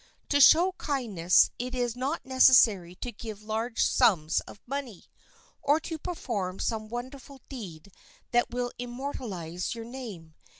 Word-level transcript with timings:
To 0.29 0.41
show 0.41 0.71
kindness 0.79 1.51
it 1.59 1.75
is 1.75 1.95
not 1.95 2.25
necessary 2.25 2.95
to 2.95 3.11
give 3.11 3.43
large 3.43 3.83
sums 3.85 4.39
of 4.47 4.59
money, 4.65 5.03
or 5.61 5.79
to 5.81 5.99
perform 5.99 6.57
some 6.57 6.89
wonderful 6.89 7.39
deed 7.49 7.91
that 8.31 8.49
will 8.49 8.71
immortalize 8.79 9.75
your 9.75 9.85
name. 9.85 10.33